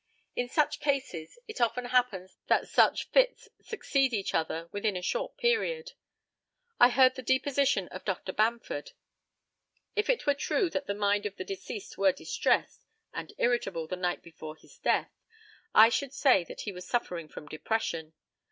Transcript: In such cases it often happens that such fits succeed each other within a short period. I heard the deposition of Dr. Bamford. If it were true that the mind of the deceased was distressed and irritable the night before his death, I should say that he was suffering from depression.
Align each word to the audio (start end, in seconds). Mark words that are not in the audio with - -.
In 0.35 0.49
such 0.49 0.79
cases 0.79 1.37
it 1.47 1.61
often 1.61 1.85
happens 1.85 2.39
that 2.47 2.67
such 2.67 3.11
fits 3.11 3.49
succeed 3.61 4.13
each 4.13 4.33
other 4.33 4.67
within 4.71 4.97
a 4.97 5.01
short 5.03 5.37
period. 5.37 5.91
I 6.79 6.89
heard 6.89 7.13
the 7.13 7.21
deposition 7.21 7.87
of 7.89 8.03
Dr. 8.03 8.33
Bamford. 8.33 8.93
If 9.95 10.09
it 10.09 10.25
were 10.25 10.33
true 10.33 10.71
that 10.71 10.87
the 10.87 10.95
mind 10.95 11.27
of 11.27 11.35
the 11.35 11.45
deceased 11.45 11.99
was 11.99 12.15
distressed 12.15 12.83
and 13.13 13.31
irritable 13.37 13.85
the 13.85 13.95
night 13.95 14.23
before 14.23 14.55
his 14.55 14.79
death, 14.79 15.11
I 15.75 15.89
should 15.89 16.13
say 16.13 16.43
that 16.45 16.61
he 16.61 16.71
was 16.71 16.87
suffering 16.87 17.27
from 17.27 17.45
depression. 17.47 18.13